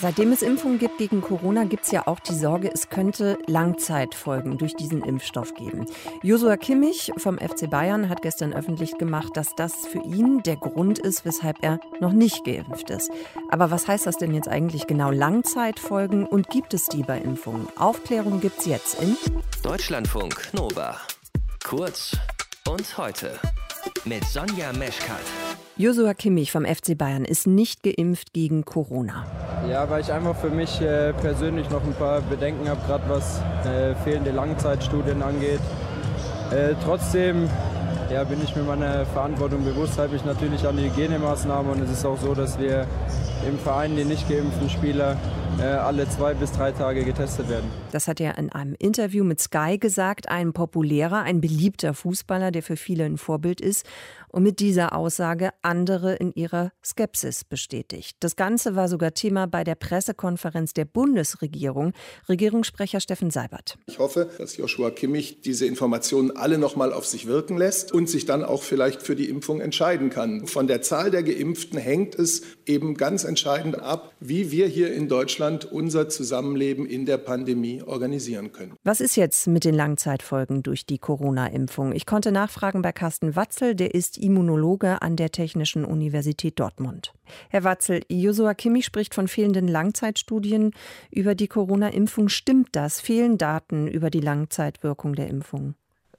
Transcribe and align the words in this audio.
Seitdem 0.00 0.32
es 0.32 0.42
Impfungen 0.42 0.78
gibt 0.78 0.98
gegen 0.98 1.20
Corona, 1.20 1.64
gibt 1.64 1.84
es 1.84 1.92
ja 1.92 2.06
auch 2.06 2.18
die 2.18 2.34
Sorge, 2.34 2.70
es 2.72 2.88
könnte 2.88 3.38
Langzeitfolgen 3.46 4.58
durch 4.58 4.74
diesen 4.74 5.02
Impfstoff 5.02 5.54
geben. 5.54 5.86
Josua 6.22 6.56
Kimmich 6.56 7.12
vom 7.16 7.38
FC 7.38 7.70
Bayern 7.70 8.08
hat 8.08 8.22
gestern 8.22 8.52
öffentlich 8.52 8.98
gemacht, 8.98 9.36
dass 9.36 9.54
das 9.54 9.86
für 9.86 10.02
ihn 10.02 10.42
der 10.42 10.56
Grund 10.56 10.98
ist, 10.98 11.24
weshalb 11.24 11.58
er 11.62 11.78
noch 12.00 12.12
nicht 12.12 12.44
geimpft 12.44 12.90
ist. 12.90 13.10
Aber 13.50 13.70
was 13.70 13.86
heißt 13.86 14.06
das 14.06 14.16
denn 14.16 14.34
jetzt 14.34 14.48
eigentlich 14.48 14.86
genau 14.86 15.10
Langzeitfolgen 15.10 16.26
und 16.26 16.50
gibt 16.50 16.74
es 16.74 16.86
die 16.86 17.02
bei 17.02 17.18
Impfungen? 17.18 17.68
Aufklärung 17.76 18.40
gibt 18.40 18.58
es 18.58 18.66
jetzt 18.66 19.00
in 19.00 19.16
Deutschlandfunk 19.62 20.52
Nova. 20.52 20.96
Kurz 21.64 22.16
und 22.68 22.98
heute 22.98 23.38
mit 24.04 24.24
Sonja 24.24 24.72
Meschkat. 24.72 25.22
Josua 25.76 26.14
Kimmich 26.14 26.52
vom 26.52 26.64
FC 26.64 26.98
Bayern 26.98 27.24
ist 27.24 27.46
nicht 27.46 27.82
geimpft 27.82 28.32
gegen 28.32 28.64
Corona. 28.64 29.24
Ja, 29.70 29.88
weil 29.88 30.00
ich 30.00 30.12
einfach 30.12 30.34
für 30.34 30.50
mich 30.50 30.80
äh, 30.80 31.12
persönlich 31.12 31.70
noch 31.70 31.84
ein 31.84 31.94
paar 31.94 32.20
Bedenken 32.22 32.68
habe, 32.68 32.80
gerade 32.86 33.04
was 33.08 33.40
äh, 33.64 33.94
fehlende 34.02 34.32
Langzeitstudien 34.32 35.22
angeht. 35.22 35.60
Äh, 36.50 36.74
trotzdem 36.84 37.48
ja, 38.12 38.24
bin 38.24 38.42
ich 38.42 38.54
mir 38.56 38.64
meiner 38.64 39.06
Verantwortung 39.06 39.64
bewusst, 39.64 39.98
halte 39.98 40.16
ich 40.16 40.24
natürlich 40.24 40.66
an 40.66 40.76
die 40.76 40.84
Hygienemaßnahmen 40.84 41.72
und 41.72 41.82
es 41.82 41.90
ist 41.90 42.04
auch 42.04 42.18
so, 42.18 42.34
dass 42.34 42.58
wir 42.58 42.86
im 43.48 43.58
Verein 43.58 43.96
die 43.96 44.04
nicht 44.04 44.28
geimpften 44.28 44.68
Spieler 44.68 45.16
alle 45.60 46.08
zwei 46.08 46.34
bis 46.34 46.52
drei 46.52 46.72
Tage 46.72 47.04
getestet 47.04 47.48
werden. 47.48 47.70
Das 47.92 48.08
hat 48.08 48.20
er 48.20 48.38
in 48.38 48.50
einem 48.50 48.74
Interview 48.78 49.22
mit 49.22 49.40
Sky 49.40 49.78
gesagt, 49.78 50.28
ein 50.28 50.52
populärer, 50.52 51.22
ein 51.22 51.40
beliebter 51.40 51.94
Fußballer, 51.94 52.50
der 52.50 52.62
für 52.62 52.76
viele 52.76 53.04
ein 53.04 53.18
Vorbild 53.18 53.60
ist 53.60 53.86
und 54.28 54.42
mit 54.42 54.60
dieser 54.60 54.96
Aussage 54.96 55.50
andere 55.60 56.14
in 56.14 56.32
ihrer 56.32 56.72
Skepsis 56.82 57.44
bestätigt. 57.44 58.16
Das 58.20 58.34
Ganze 58.34 58.74
war 58.76 58.88
sogar 58.88 59.12
Thema 59.12 59.46
bei 59.46 59.62
der 59.62 59.74
Pressekonferenz 59.74 60.72
der 60.72 60.86
Bundesregierung. 60.86 61.92
Regierungssprecher 62.28 63.00
Steffen 63.00 63.30
Seibert. 63.30 63.76
Ich 63.86 63.98
hoffe, 63.98 64.30
dass 64.38 64.56
Joshua 64.56 64.90
Kimmich 64.90 65.42
diese 65.42 65.66
Informationen 65.66 66.30
alle 66.30 66.56
noch 66.56 66.76
mal 66.76 66.92
auf 66.92 67.06
sich 67.06 67.26
wirken 67.26 67.58
lässt 67.58 67.92
und 67.92 68.08
sich 68.08 68.24
dann 68.24 68.42
auch 68.42 68.62
vielleicht 68.62 69.02
für 69.02 69.16
die 69.16 69.28
Impfung 69.28 69.60
entscheiden 69.60 70.08
kann. 70.08 70.46
Von 70.46 70.66
der 70.66 70.80
Zahl 70.80 71.10
der 71.10 71.22
Geimpften 71.22 71.78
hängt 71.78 72.14
es 72.14 72.42
eben 72.64 72.96
ganz 72.96 73.24
entscheidend 73.24 73.78
ab, 73.78 74.14
wie 74.18 74.50
wir 74.50 74.66
hier 74.66 74.92
in 74.94 75.08
Deutschland 75.08 75.41
unser 75.64 76.08
Zusammenleben 76.08 76.86
in 76.86 77.06
der 77.06 77.18
Pandemie 77.18 77.82
organisieren 77.82 78.52
können. 78.52 78.74
Was 78.84 79.00
ist 79.00 79.16
jetzt 79.16 79.46
mit 79.46 79.64
den 79.64 79.74
Langzeitfolgen 79.74 80.62
durch 80.62 80.86
die 80.86 80.98
Corona-Impfung? 80.98 81.92
Ich 81.92 82.06
konnte 82.06 82.32
nachfragen 82.32 82.82
bei 82.82 82.92
Carsten 82.92 83.36
Watzel, 83.36 83.74
der 83.74 83.94
ist 83.94 84.18
Immunologe 84.18 85.02
an 85.02 85.16
der 85.16 85.30
Technischen 85.30 85.84
Universität 85.84 86.58
Dortmund. 86.58 87.12
Herr 87.48 87.64
Watzel, 87.64 88.00
Josua 88.08 88.54
Kimmich 88.54 88.84
spricht 88.84 89.14
von 89.14 89.28
fehlenden 89.28 89.68
Langzeitstudien 89.68 90.72
über 91.10 91.34
die 91.34 91.48
Corona-Impfung. 91.48 92.28
Stimmt 92.28 92.68
das? 92.72 93.00
Fehlen 93.00 93.38
Daten 93.38 93.88
über 93.88 94.10
die 94.10 94.20
Langzeitwirkung 94.20 95.14
der 95.14 95.28
Impfung? 95.28 95.74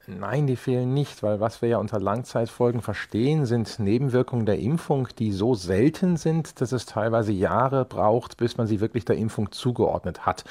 Nein, 0.05 0.47
die 0.47 0.57
fehlen 0.57 0.93
nicht, 0.93 1.23
weil 1.23 1.39
was 1.39 1.61
wir 1.61 1.69
ja 1.69 1.77
unter 1.77 1.97
Langzeitfolgen 1.97 2.81
verstehen, 2.81 3.45
sind 3.45 3.79
Nebenwirkungen 3.79 4.45
der 4.45 4.59
Impfung, 4.59 5.07
die 5.17 5.31
so 5.31 5.55
selten 5.55 6.17
sind, 6.17 6.59
dass 6.59 6.73
es 6.73 6.85
teilweise 6.85 7.31
Jahre 7.31 7.85
braucht, 7.85 8.35
bis 8.35 8.57
man 8.57 8.67
sie 8.67 8.81
wirklich 8.81 9.05
der 9.05 9.15
Impfung 9.15 9.53
zugeordnet 9.53 10.25
hat. 10.25 10.43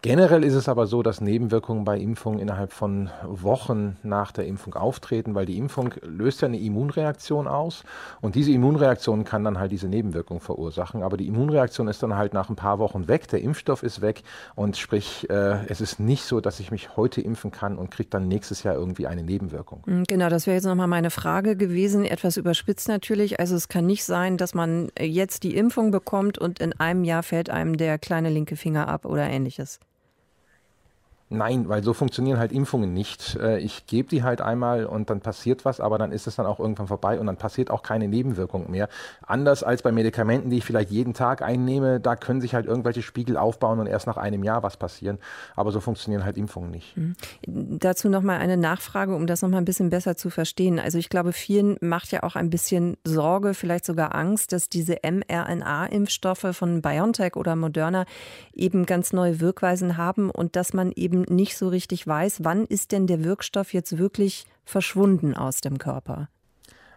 Generell 0.00 0.44
ist 0.44 0.54
es 0.54 0.68
aber 0.68 0.86
so, 0.86 1.02
dass 1.02 1.20
Nebenwirkungen 1.20 1.84
bei 1.84 1.98
Impfungen 1.98 2.38
innerhalb 2.38 2.72
von 2.72 3.10
Wochen 3.24 3.96
nach 4.04 4.30
der 4.30 4.46
Impfung 4.46 4.74
auftreten, 4.74 5.34
weil 5.34 5.46
die 5.46 5.58
Impfung 5.58 5.92
löst 6.02 6.42
ja 6.42 6.46
eine 6.46 6.60
Immunreaktion 6.60 7.48
aus 7.48 7.82
und 8.20 8.36
diese 8.36 8.52
Immunreaktion 8.52 9.24
kann 9.24 9.42
dann 9.42 9.58
halt 9.58 9.72
diese 9.72 9.88
Nebenwirkung 9.88 10.38
verursachen. 10.38 11.02
Aber 11.02 11.16
die 11.16 11.26
Immunreaktion 11.26 11.88
ist 11.88 12.00
dann 12.04 12.14
halt 12.14 12.32
nach 12.32 12.48
ein 12.48 12.54
paar 12.54 12.78
Wochen 12.78 13.08
weg, 13.08 13.26
der 13.26 13.40
Impfstoff 13.40 13.82
ist 13.82 14.02
weg 14.02 14.22
und 14.54 14.76
sprich, 14.76 15.28
äh, 15.30 15.66
es 15.66 15.80
ist 15.80 15.98
nicht 15.98 16.26
so, 16.26 16.40
dass 16.40 16.60
ich 16.60 16.70
mich 16.70 16.96
heute 16.96 17.20
impfen 17.20 17.50
kann 17.50 17.76
und 17.76 17.90
kriege 17.90 18.10
dann 18.10 18.28
nächstes 18.28 18.62
Jahr 18.62 18.83
irgendwie 18.84 19.06
eine 19.06 19.22
Nebenwirkung. 19.22 19.82
Mhm, 19.86 20.04
genau, 20.04 20.28
das 20.28 20.46
wäre 20.46 20.56
jetzt 20.56 20.64
nochmal 20.64 20.86
meine 20.86 21.10
Frage 21.10 21.56
gewesen, 21.56 22.04
etwas 22.04 22.36
überspitzt 22.36 22.88
natürlich. 22.88 23.40
Also 23.40 23.56
es 23.56 23.68
kann 23.68 23.86
nicht 23.86 24.04
sein, 24.04 24.36
dass 24.36 24.54
man 24.54 24.90
jetzt 25.00 25.42
die 25.42 25.56
Impfung 25.56 25.90
bekommt 25.90 26.38
und 26.38 26.58
in 26.58 26.72
einem 26.74 27.04
Jahr 27.04 27.22
fällt 27.22 27.48
einem 27.48 27.76
der 27.76 27.98
kleine 27.98 28.28
linke 28.28 28.56
Finger 28.56 28.88
ab 28.88 29.06
oder 29.06 29.28
ähnliches. 29.28 29.80
Nein, 31.30 31.68
weil 31.68 31.82
so 31.82 31.94
funktionieren 31.94 32.38
halt 32.38 32.52
Impfungen 32.52 32.92
nicht. 32.92 33.36
Äh, 33.40 33.58
ich 33.58 33.86
gebe 33.86 34.08
die 34.08 34.22
halt 34.22 34.42
einmal 34.42 34.84
und 34.84 35.08
dann 35.08 35.20
passiert 35.20 35.64
was, 35.64 35.80
aber 35.80 35.96
dann 35.96 36.12
ist 36.12 36.26
es 36.26 36.36
dann 36.36 36.44
auch 36.44 36.60
irgendwann 36.60 36.86
vorbei 36.86 37.18
und 37.18 37.26
dann 37.26 37.36
passiert 37.36 37.70
auch 37.70 37.82
keine 37.82 38.08
Nebenwirkung 38.08 38.70
mehr. 38.70 38.88
Anders 39.26 39.62
als 39.62 39.82
bei 39.82 39.90
Medikamenten, 39.90 40.50
die 40.50 40.58
ich 40.58 40.64
vielleicht 40.64 40.90
jeden 40.90 41.14
Tag 41.14 41.40
einnehme, 41.40 41.98
da 41.98 42.14
können 42.14 42.42
sich 42.42 42.54
halt 42.54 42.66
irgendwelche 42.66 43.00
Spiegel 43.02 43.38
aufbauen 43.38 43.80
und 43.80 43.86
erst 43.86 44.06
nach 44.06 44.18
einem 44.18 44.44
Jahr 44.44 44.62
was 44.62 44.76
passieren. 44.76 45.18
Aber 45.56 45.72
so 45.72 45.80
funktionieren 45.80 46.24
halt 46.24 46.36
Impfungen 46.36 46.70
nicht. 46.70 46.94
Mhm. 46.96 47.14
Dazu 47.46 48.10
nochmal 48.10 48.38
eine 48.38 48.58
Nachfrage, 48.58 49.14
um 49.14 49.26
das 49.26 49.40
nochmal 49.40 49.62
ein 49.62 49.64
bisschen 49.64 49.88
besser 49.88 50.16
zu 50.16 50.28
verstehen. 50.28 50.78
Also 50.78 50.98
ich 50.98 51.08
glaube, 51.08 51.32
vielen 51.32 51.78
macht 51.80 52.12
ja 52.12 52.22
auch 52.22 52.36
ein 52.36 52.50
bisschen 52.50 52.98
Sorge, 53.04 53.54
vielleicht 53.54 53.86
sogar 53.86 54.14
Angst, 54.14 54.52
dass 54.52 54.68
diese 54.68 54.98
mRNA-Impfstoffe 55.02 56.48
von 56.52 56.82
BioNTech 56.82 57.36
oder 57.36 57.56
Moderna 57.56 58.04
eben 58.52 58.84
ganz 58.84 59.14
neue 59.14 59.40
Wirkweisen 59.40 59.96
haben 59.96 60.30
und 60.30 60.54
dass 60.54 60.74
man 60.74 60.92
eben 60.92 61.13
eben 61.14 61.34
nicht 61.34 61.56
so 61.56 61.68
richtig 61.68 62.06
weiß, 62.06 62.42
wann 62.42 62.66
ist 62.66 62.92
denn 62.92 63.06
der 63.06 63.24
Wirkstoff 63.24 63.72
jetzt 63.72 63.98
wirklich 63.98 64.46
verschwunden 64.64 65.34
aus 65.34 65.60
dem 65.60 65.78
Körper? 65.78 66.28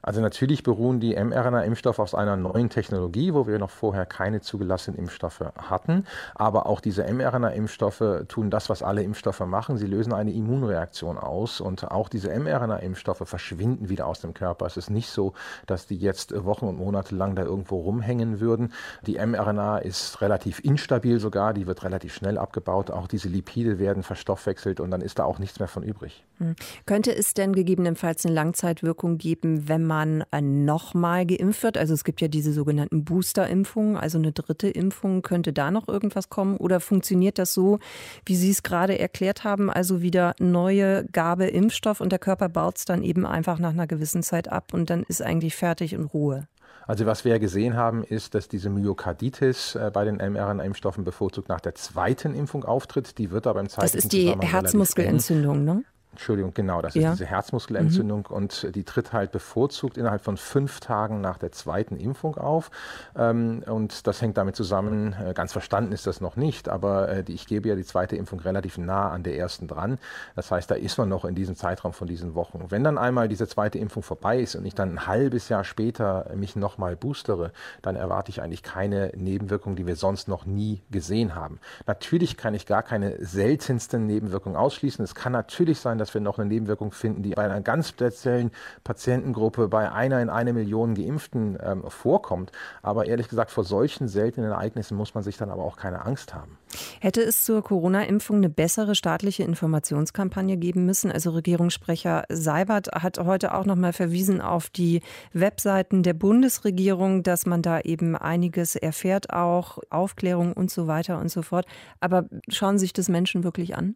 Also 0.07 0.21
natürlich 0.21 0.63
beruhen 0.63 1.01
die 1.01 1.21
mRNA-Impfstoffe 1.21 1.99
aus 1.99 2.15
einer 2.15 2.37
neuen 2.37 2.69
Technologie, 2.69 3.33
wo 3.33 3.45
wir 3.45 3.59
noch 3.59 3.69
vorher 3.69 4.05
keine 4.05 4.39
zugelassenen 4.39 4.97
Impfstoffe 4.97 5.41
hatten. 5.57 6.05
Aber 6.33 6.67
auch 6.67 6.79
diese 6.79 7.03
mRNA-Impfstoffe 7.03 8.23
tun 8.29 8.49
das, 8.49 8.69
was 8.69 8.83
alle 8.83 9.03
Impfstoffe 9.03 9.41
machen. 9.41 9.77
Sie 9.77 9.85
lösen 9.85 10.13
eine 10.13 10.31
Immunreaktion 10.31 11.17
aus 11.17 11.59
und 11.59 11.91
auch 11.91 12.07
diese 12.07 12.29
mRNA-Impfstoffe 12.29 13.23
verschwinden 13.25 13.89
wieder 13.89 14.07
aus 14.07 14.21
dem 14.21 14.33
Körper. 14.33 14.65
Es 14.65 14.77
ist 14.77 14.89
nicht 14.89 15.09
so, 15.09 15.33
dass 15.65 15.87
die 15.87 15.97
jetzt 15.97 16.33
Wochen 16.45 16.67
und 16.67 16.77
Monate 16.77 17.13
lang 17.13 17.35
da 17.35 17.41
irgendwo 17.43 17.81
rumhängen 17.81 18.39
würden. 18.39 18.71
Die 19.05 19.17
mRNA 19.17 19.79
ist 19.79 20.21
relativ 20.21 20.59
instabil 20.63 21.19
sogar, 21.19 21.53
die 21.53 21.67
wird 21.67 21.83
relativ 21.83 22.13
schnell 22.13 22.37
abgebaut. 22.37 22.91
Auch 22.91 23.07
diese 23.07 23.27
Lipide 23.27 23.77
werden 23.77 24.03
verstoffwechselt 24.03 24.79
und 24.79 24.89
dann 24.89 25.01
ist 25.01 25.19
da 25.19 25.25
auch 25.25 25.37
nichts 25.37 25.59
mehr 25.59 25.67
von 25.67 25.83
übrig. 25.83 26.23
Hm. 26.37 26.55
Könnte 26.85 27.13
es 27.13 27.33
denn 27.33 27.51
gegebenenfalls 27.51 28.25
eine 28.25 28.33
Langzeitwirkung 28.35 29.17
geben, 29.17 29.67
wenn 29.67 29.83
man 29.83 29.96
äh, 30.05 30.41
nochmal 30.41 31.25
geimpft 31.25 31.63
wird? 31.63 31.77
Also 31.77 31.93
es 31.93 32.03
gibt 32.03 32.21
ja 32.21 32.27
diese 32.27 32.53
sogenannten 32.53 33.03
Booster-Impfungen, 33.03 33.97
also 33.97 34.17
eine 34.17 34.31
dritte 34.31 34.69
Impfung. 34.69 35.21
Könnte 35.21 35.53
da 35.53 35.71
noch 35.71 35.87
irgendwas 35.87 36.29
kommen? 36.29 36.57
Oder 36.57 36.79
funktioniert 36.79 37.37
das 37.39 37.53
so, 37.53 37.79
wie 38.25 38.35
Sie 38.35 38.51
es 38.51 38.63
gerade 38.63 38.99
erklärt 38.99 39.43
haben, 39.43 39.69
also 39.69 40.01
wieder 40.01 40.35
neue 40.39 41.05
Gabe 41.11 41.47
Impfstoff 41.47 42.01
und 42.01 42.11
der 42.11 42.19
Körper 42.19 42.49
baut 42.49 42.77
es 42.77 42.85
dann 42.85 43.03
eben 43.03 43.25
einfach 43.25 43.59
nach 43.59 43.71
einer 43.71 43.87
gewissen 43.87 44.23
Zeit 44.23 44.51
ab 44.51 44.73
und 44.73 44.89
dann 44.89 45.03
ist 45.03 45.21
eigentlich 45.21 45.55
fertig 45.55 45.93
in 45.93 46.03
Ruhe? 46.03 46.47
Also 46.87 47.05
was 47.05 47.25
wir 47.25 47.33
ja 47.33 47.37
gesehen 47.37 47.75
haben, 47.75 48.03
ist, 48.03 48.33
dass 48.33 48.47
diese 48.47 48.69
Myokarditis 48.69 49.75
äh, 49.75 49.91
bei 49.93 50.05
den 50.05 50.17
mRNA-Impfstoffen 50.17 51.03
bevorzugt 51.03 51.49
nach 51.49 51.59
der 51.59 51.75
zweiten 51.75 52.33
Impfung 52.33 52.63
auftritt. 52.63 53.17
Die 53.17 53.29
wird 53.29 53.45
aber 53.45 53.59
im 53.59 53.67
zeitlichen 53.67 53.95
Das 53.97 54.03
ist 54.05 54.13
die 54.13 54.33
Herzmuskelentzündung, 54.39 55.65
ne? 55.65 55.83
Entschuldigung, 56.17 56.51
genau, 56.55 56.81
das 56.81 56.95
ist 56.95 57.03
ja. 57.03 57.11
diese 57.11 57.27
Herzmuskelentzündung 57.27 58.25
mhm. 58.27 58.35
und 58.35 58.75
die 58.75 58.83
tritt 58.83 59.13
halt 59.13 59.31
bevorzugt 59.31 59.97
innerhalb 59.97 60.23
von 60.23 60.35
fünf 60.35 60.79
Tagen 60.79 61.21
nach 61.21 61.37
der 61.37 61.51
zweiten 61.51 61.95
Impfung 61.95 62.37
auf. 62.37 62.71
Ähm, 63.15 63.61
und 63.67 64.07
das 64.07 64.19
hängt 64.19 64.35
damit 64.35 64.55
zusammen, 64.55 65.13
äh, 65.13 65.35
ganz 65.35 65.51
verstanden 65.51 65.91
ist 65.91 66.07
das 66.07 66.19
noch 66.19 66.35
nicht, 66.35 66.69
aber 66.69 67.09
äh, 67.09 67.23
ich 67.27 67.45
gebe 67.45 67.69
ja 67.69 67.75
die 67.75 67.83
zweite 67.83 68.15
Impfung 68.15 68.39
relativ 68.39 68.79
nah 68.79 69.11
an 69.11 69.21
der 69.21 69.37
ersten 69.37 69.67
dran. 69.67 69.99
Das 70.35 70.49
heißt, 70.49 70.71
da 70.71 70.75
ist 70.75 70.97
man 70.97 71.07
noch 71.07 71.23
in 71.23 71.35
diesem 71.35 71.55
Zeitraum 71.55 71.93
von 71.93 72.07
diesen 72.07 72.33
Wochen. 72.33 72.65
Wenn 72.69 72.83
dann 72.83 72.97
einmal 72.97 73.27
diese 73.27 73.47
zweite 73.47 73.77
Impfung 73.77 74.01
vorbei 74.01 74.39
ist 74.39 74.55
und 74.55 74.65
ich 74.65 74.73
dann 74.73 74.93
ein 74.93 75.05
halbes 75.05 75.49
Jahr 75.49 75.63
später 75.63 76.31
mich 76.35 76.55
nochmal 76.55 76.95
boostere, 76.95 77.51
dann 77.83 77.95
erwarte 77.95 78.31
ich 78.31 78.41
eigentlich 78.41 78.63
keine 78.63 79.11
Nebenwirkungen, 79.15 79.75
die 79.75 79.85
wir 79.85 79.95
sonst 79.95 80.27
noch 80.27 80.47
nie 80.47 80.81
gesehen 80.89 81.35
haben. 81.35 81.59
Natürlich 81.85 82.37
kann 82.37 82.55
ich 82.55 82.65
gar 82.65 82.81
keine 82.81 83.23
seltensten 83.23 84.07
Nebenwirkungen 84.07 84.57
ausschließen. 84.57 85.03
Es 85.03 85.13
kann 85.13 85.31
natürlich 85.31 85.79
sein, 85.79 85.99
dass 85.99 86.06
dass 86.07 86.13
wir 86.13 86.21
noch 86.21 86.39
eine 86.39 86.47
Nebenwirkung 86.47 86.91
finden, 86.93 87.21
die 87.21 87.31
bei 87.31 87.43
einer 87.43 87.59
ganz 87.59 87.89
speziellen 87.89 88.51
Patientengruppe 88.85 89.67
bei 89.67 89.91
einer 89.91 90.21
in 90.21 90.29
eine 90.29 90.53
Million 90.53 90.95
Geimpften 90.95 91.57
ähm, 91.61 91.83
vorkommt. 91.89 92.53
Aber 92.81 93.07
ehrlich 93.07 93.27
gesagt, 93.27 93.51
vor 93.51 93.65
solchen 93.65 94.07
seltenen 94.07 94.51
Ereignissen 94.51 94.95
muss 94.95 95.13
man 95.13 95.23
sich 95.23 95.35
dann 95.35 95.49
aber 95.49 95.63
auch 95.63 95.75
keine 95.75 96.05
Angst 96.05 96.33
haben. 96.33 96.57
Hätte 97.01 97.21
es 97.21 97.43
zur 97.43 97.61
Corona-Impfung 97.61 98.37
eine 98.37 98.49
bessere 98.49 98.95
staatliche 98.95 99.43
Informationskampagne 99.43 100.55
geben 100.55 100.85
müssen? 100.85 101.11
Also 101.11 101.31
Regierungssprecher 101.31 102.23
Seibert 102.29 102.87
hat 102.93 103.19
heute 103.19 103.53
auch 103.53 103.65
noch 103.65 103.75
mal 103.75 103.91
verwiesen 103.91 104.39
auf 104.39 104.69
die 104.69 105.01
Webseiten 105.33 106.03
der 106.03 106.13
Bundesregierung, 106.13 107.23
dass 107.23 107.45
man 107.45 107.61
da 107.61 107.81
eben 107.81 108.15
einiges 108.15 108.77
erfährt, 108.77 109.33
auch 109.33 109.79
Aufklärung 109.89 110.53
und 110.53 110.71
so 110.71 110.87
weiter 110.87 111.19
und 111.19 111.29
so 111.29 111.41
fort. 111.41 111.65
Aber 111.99 112.29
schauen 112.47 112.77
sich 112.77 112.93
das 112.93 113.09
Menschen 113.09 113.43
wirklich 113.43 113.75
an? 113.75 113.95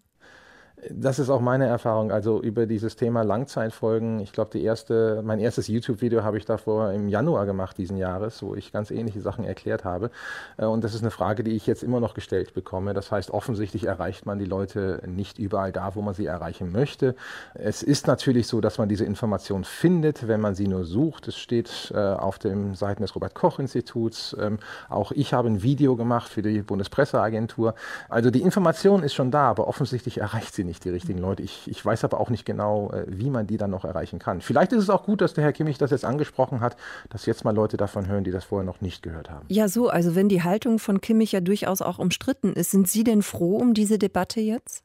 Das 0.89 1.19
ist 1.19 1.29
auch 1.29 1.41
meine 1.41 1.67
Erfahrung. 1.67 2.11
Also 2.11 2.41
über 2.41 2.65
dieses 2.65 2.95
Thema 2.95 3.23
Langzeitfolgen. 3.23 4.19
Ich 4.19 4.31
glaube, 4.31 4.49
die 4.51 4.63
erste, 4.63 5.21
mein 5.23 5.39
erstes 5.39 5.67
YouTube-Video 5.67 6.23
habe 6.23 6.37
ich 6.37 6.45
davor 6.45 6.91
im 6.91 7.07
Januar 7.07 7.45
gemacht 7.45 7.77
diesen 7.77 7.97
Jahres, 7.97 8.41
wo 8.41 8.55
ich 8.55 8.71
ganz 8.71 8.89
ähnliche 8.89 9.21
Sachen 9.21 9.45
erklärt 9.45 9.85
habe. 9.85 10.09
Äh, 10.57 10.65
und 10.65 10.83
das 10.83 10.95
ist 10.95 11.01
eine 11.01 11.11
Frage, 11.11 11.43
die 11.43 11.51
ich 11.51 11.67
jetzt 11.67 11.83
immer 11.83 11.99
noch 11.99 12.15
gestellt 12.15 12.55
bekomme. 12.55 12.95
Das 12.95 13.11
heißt, 13.11 13.29
offensichtlich 13.29 13.83
erreicht 13.83 14.25
man 14.25 14.39
die 14.39 14.45
Leute 14.45 15.03
nicht 15.05 15.37
überall 15.37 15.71
da, 15.71 15.93
wo 15.93 16.01
man 16.01 16.15
sie 16.15 16.25
erreichen 16.25 16.71
möchte. 16.71 17.15
Es 17.53 17.83
ist 17.83 18.07
natürlich 18.07 18.47
so, 18.47 18.59
dass 18.59 18.79
man 18.79 18.89
diese 18.89 19.05
Information 19.05 19.63
findet, 19.63 20.27
wenn 20.27 20.41
man 20.41 20.55
sie 20.55 20.67
nur 20.67 20.85
sucht. 20.85 21.27
Es 21.27 21.37
steht 21.37 21.91
äh, 21.93 21.99
auf 21.99 22.39
den 22.39 22.73
Seiten 22.73 23.03
des 23.03 23.15
Robert-Koch-Instituts. 23.15 24.35
Ähm, 24.39 24.57
auch 24.89 25.11
ich 25.11 25.33
habe 25.33 25.47
ein 25.47 25.61
Video 25.61 25.95
gemacht 25.95 26.29
für 26.29 26.41
die 26.41 26.63
Bundespresseagentur. 26.63 27.75
Also 28.09 28.31
die 28.31 28.41
Information 28.41 29.03
ist 29.03 29.13
schon 29.13 29.29
da, 29.29 29.47
aber 29.49 29.67
offensichtlich 29.67 30.17
erreicht 30.17 30.55
sie 30.55 30.63
nicht 30.63 30.70
nicht 30.71 30.85
die 30.85 30.89
richtigen 30.89 31.19
Leute. 31.19 31.43
Ich, 31.43 31.67
ich 31.67 31.85
weiß 31.85 32.03
aber 32.05 32.19
auch 32.19 32.29
nicht 32.29 32.45
genau, 32.45 32.91
äh, 32.91 33.05
wie 33.07 33.29
man 33.29 33.45
die 33.45 33.57
dann 33.57 33.71
noch 33.71 33.83
erreichen 33.83 34.19
kann. 34.19 34.39
Vielleicht 34.39 34.71
ist 34.71 34.83
es 34.83 34.89
auch 34.89 35.03
gut, 35.03 35.21
dass 35.21 35.33
der 35.33 35.43
Herr 35.43 35.51
Kimmich 35.51 35.77
das 35.77 35.91
jetzt 35.91 36.05
angesprochen 36.05 36.61
hat, 36.61 36.77
dass 37.09 37.25
jetzt 37.25 37.43
mal 37.43 37.53
Leute 37.53 37.75
davon 37.75 38.07
hören, 38.07 38.23
die 38.23 38.31
das 38.31 38.45
vorher 38.45 38.65
noch 38.65 38.79
nicht 38.79 39.03
gehört 39.03 39.29
haben. 39.29 39.45
Ja, 39.49 39.67
so, 39.67 39.89
also 39.89 40.15
wenn 40.15 40.29
die 40.29 40.43
Haltung 40.43 40.79
von 40.79 41.01
Kimmich 41.01 41.33
ja 41.33 41.41
durchaus 41.41 41.81
auch 41.81 41.99
umstritten 41.99 42.53
ist, 42.53 42.71
sind 42.71 42.87
Sie 42.87 43.03
denn 43.03 43.21
froh 43.21 43.57
um 43.57 43.73
diese 43.73 43.99
Debatte 43.99 44.39
jetzt? 44.39 44.83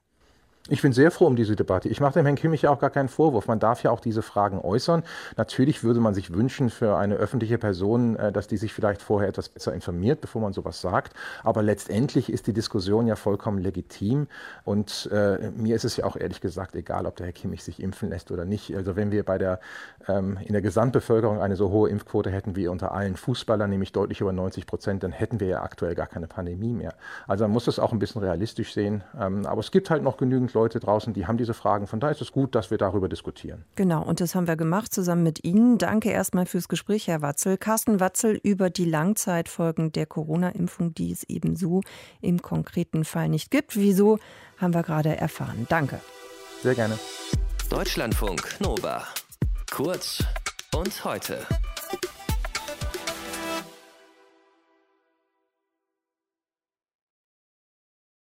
Ich 0.69 0.83
bin 0.83 0.93
sehr 0.93 1.13
froh 1.13 1.27
um 1.27 1.37
diese 1.37 1.55
Debatte. 1.55 1.89
Ich 1.89 2.01
mache 2.01 2.15
dem 2.15 2.27
Herrn 2.27 2.35
Kimmich 2.35 2.63
ja 2.63 2.71
auch 2.71 2.81
gar 2.81 2.91
keinen 2.91 3.09
Vorwurf. 3.09 3.47
Man 3.47 3.61
darf 3.61 3.85
ja 3.85 3.93
auch 3.93 4.01
diese 4.01 4.21
Fragen 4.21 4.61
äußern. 4.61 5.05
Natürlich 5.37 5.85
würde 5.85 6.01
man 6.01 6.13
sich 6.13 6.35
wünschen 6.35 6.71
für 6.71 6.97
eine 6.97 7.15
öffentliche 7.15 7.57
Person, 7.57 8.17
äh, 8.17 8.33
dass 8.33 8.49
die 8.49 8.57
sich 8.57 8.73
vielleicht 8.73 9.01
vorher 9.01 9.29
etwas 9.29 9.49
besser 9.49 9.73
informiert, 9.75 10.21
bevor 10.21 10.43
man 10.43 10.53
sowas 10.53 10.81
sagt. 10.81 11.15
Aber 11.45 11.63
letztendlich 11.63 12.33
ist 12.33 12.49
die 12.49 12.53
Diskussion 12.53 13.07
ja 13.07 13.15
vollkommen 13.15 13.59
legitim. 13.59 14.27
Und 14.65 15.09
äh, 15.13 15.53
mir 15.53 15.77
ist 15.77 15.85
es 15.85 15.99
ja 15.99 16.05
auch 16.05 16.17
ehrlich 16.17 16.41
gesagt 16.41 16.75
egal, 16.75 17.07
ob 17.07 17.15
der 17.15 17.27
Herr 17.27 17.33
Kimmich 17.33 17.63
sich 17.63 17.81
impfen 17.81 18.11
lässt 18.11 18.33
oder 18.33 18.45
nicht. 18.45 18.75
Also 18.75 18.97
wenn 18.97 19.13
wir 19.13 19.25
bei 19.25 19.39
der, 19.39 19.61
ähm, 20.09 20.37
in 20.45 20.53
der 20.53 20.63
Gesamtbevölkerung 20.63 21.41
eine 21.41 21.55
so 21.55 21.71
hohe 21.71 21.91
Impfquote 21.91 22.33
hätten 22.33 22.57
wie 22.57 22.67
unter 22.67 22.91
allen 22.91 23.15
Fußballern, 23.15 23.71
nämlich 23.71 23.93
deutlich 23.93 24.21
über 24.21 24.33
90 24.33 24.67
Prozent, 24.67 25.05
dann 25.05 25.13
hätten 25.13 25.39
wir 25.39 25.47
ja 25.47 25.63
aktuell 25.63 25.95
gar 25.95 26.09
keine 26.09 26.27
Pandemie 26.27 26.73
mehr. 26.73 26.95
Also 27.29 27.45
man 27.45 27.53
muss 27.53 27.67
das 27.67 27.79
auch 27.79 27.93
ein 27.93 28.01
bisschen 28.01 28.21
realistisch 28.21 28.75
sehen. 28.75 29.05
Ähm, 29.17 29.47
aber 29.47 29.61
es 29.61 29.71
gibt 29.71 29.91
halt 29.91 30.03
noch 30.03 30.17
genügend 30.17 30.56
Leute 30.57 30.81
draußen, 30.81 31.13
die 31.13 31.27
haben 31.27 31.37
diese 31.37 31.55
Fragen. 31.55 31.87
Von 31.87 32.01
daher 32.01 32.13
ist 32.13 32.23
es 32.23 32.33
gut, 32.33 32.55
dass 32.55 32.71
wir 32.71 32.79
darüber 32.79 33.09
diskutieren. 33.09 33.65
Genau, 33.77 34.03
und 34.03 34.21
das 34.21 34.35
haben 34.35 34.49
wir 34.49 34.57
gemacht 34.57 34.93
zusammen 34.93 35.23
mit 35.23 35.45
Ihnen. 35.45 35.79
Danke 35.79 36.11
erstmal 36.11 36.47
fürs 36.47 36.69
Gespräch, 36.69 37.07
Herr 37.07 37.23
Watzel. 37.23 37.59
Carsten 37.59 38.01
Watzel 38.01 38.41
über 38.43 38.71
die 38.71 38.87
Langzeitfolgen 38.87 39.93
der 39.93 40.07
Corona-Impfung, 40.07 40.95
die 40.95 41.13
es 41.13 41.23
eben 41.25 41.57
so 41.57 41.83
im 42.21 42.41
konkreten 42.43 43.05
Fall 43.05 43.29
nicht 43.29 43.51
gibt. 43.51 43.77
Wieso, 43.77 44.19
haben 44.57 44.75
wir 44.75 44.83
gerade 44.83 45.17
erfahren. 45.17 45.67
Danke. 45.69 46.01
Sehr 46.63 46.75
gerne. 46.75 46.99
Deutschlandfunk 47.69 48.61
Nova. 48.61 49.03
Kurz 49.71 50.25
und 50.75 51.05
heute. 51.05 51.39